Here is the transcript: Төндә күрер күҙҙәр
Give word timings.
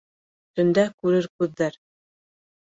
Төндә 0.59 0.85
күрер 1.03 1.29
күҙҙәр 1.43 1.81